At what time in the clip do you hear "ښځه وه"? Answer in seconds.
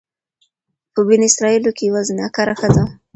2.59-2.93